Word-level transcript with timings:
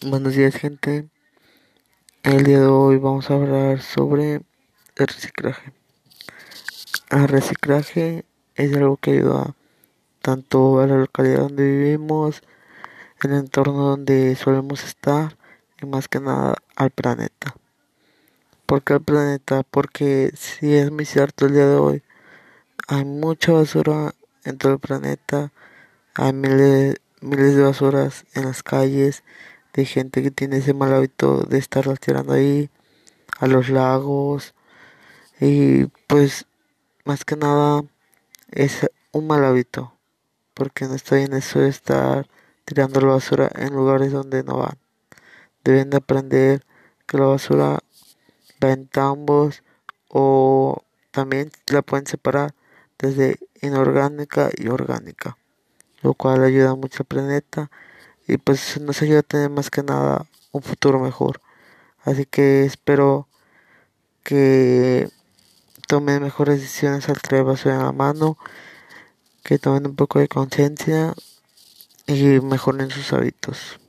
Buenos 0.00 0.36
días, 0.36 0.54
gente. 0.54 1.08
El 2.22 2.44
día 2.44 2.60
de 2.60 2.66
hoy 2.66 2.98
vamos 2.98 3.28
a 3.32 3.34
hablar 3.34 3.82
sobre 3.82 4.34
el 4.94 5.06
reciclaje. 5.08 5.72
El 7.10 7.26
reciclaje 7.26 8.24
es 8.54 8.76
algo 8.76 8.96
que 8.96 9.10
ayuda 9.10 9.56
tanto 10.22 10.78
a 10.78 10.86
la 10.86 10.98
localidad 10.98 11.40
donde 11.40 11.64
vivimos, 11.64 12.42
el 13.24 13.32
entorno 13.32 13.88
donde 13.88 14.36
solemos 14.36 14.84
estar 14.84 15.36
y 15.82 15.86
más 15.86 16.06
que 16.06 16.20
nada 16.20 16.54
al 16.76 16.92
planeta. 16.92 17.56
¿Por 18.66 18.82
qué 18.82 18.92
al 18.92 19.02
planeta? 19.02 19.64
Porque 19.68 20.30
si 20.36 20.76
es 20.76 20.92
muy 20.92 21.06
cierto 21.06 21.46
el 21.46 21.54
día 21.54 21.66
de 21.66 21.74
hoy, 21.74 22.02
hay 22.86 23.04
mucha 23.04 23.50
basura 23.50 24.14
en 24.44 24.58
todo 24.58 24.74
el 24.74 24.78
planeta, 24.78 25.50
hay 26.14 26.32
miles, 26.34 27.00
miles 27.20 27.56
de 27.56 27.64
basuras 27.64 28.26
en 28.34 28.44
las 28.44 28.62
calles 28.62 29.24
de 29.74 29.84
gente 29.84 30.22
que 30.22 30.30
tiene 30.30 30.58
ese 30.58 30.74
mal 30.74 30.94
hábito 30.94 31.42
de 31.42 31.58
estarlas 31.58 32.00
tirando 32.00 32.32
ahí 32.32 32.70
a 33.38 33.46
los 33.46 33.68
lagos 33.68 34.54
y 35.40 35.86
pues 36.06 36.46
más 37.04 37.24
que 37.24 37.36
nada 37.36 37.82
es 38.50 38.88
un 39.12 39.26
mal 39.26 39.44
hábito 39.44 39.94
porque 40.54 40.86
no 40.86 40.94
está 40.94 41.16
bien 41.16 41.32
eso 41.34 41.60
de 41.60 41.68
estar 41.68 42.28
tirando 42.64 43.00
la 43.00 43.12
basura 43.12 43.48
en 43.54 43.74
lugares 43.74 44.12
donde 44.12 44.42
no 44.42 44.58
van. 44.58 44.76
Deben 45.64 45.88
de 45.88 45.98
aprender 45.98 46.66
que 47.06 47.16
la 47.16 47.26
basura 47.26 47.78
va 48.62 48.72
en 48.72 48.88
tambos 48.88 49.62
o 50.08 50.82
también 51.12 51.50
la 51.68 51.82
pueden 51.82 52.06
separar 52.06 52.54
desde 52.98 53.38
inorgánica 53.62 54.50
y 54.56 54.68
orgánica, 54.68 55.38
lo 56.02 56.14
cual 56.14 56.42
ayuda 56.42 56.74
mucho 56.74 57.04
al 57.04 57.06
planeta 57.06 57.70
y 58.28 58.36
pues 58.36 58.78
nos 58.80 59.02
ayuda 59.02 59.20
a 59.20 59.22
tener 59.22 59.50
más 59.50 59.70
que 59.70 59.82
nada 59.82 60.26
un 60.52 60.62
futuro 60.62 61.00
mejor. 61.00 61.40
Así 62.04 62.26
que 62.26 62.64
espero 62.64 63.26
que 64.22 65.08
tomen 65.88 66.22
mejores 66.22 66.60
decisiones 66.60 67.08
al 67.08 67.20
traer 67.22 67.44
basura 67.44 67.76
en 67.76 67.82
la 67.82 67.92
mano, 67.92 68.36
que 69.42 69.58
tomen 69.58 69.86
un 69.86 69.96
poco 69.96 70.18
de 70.18 70.28
conciencia 70.28 71.14
y 72.06 72.40
mejoren 72.40 72.90
sus 72.90 73.12
hábitos. 73.14 73.80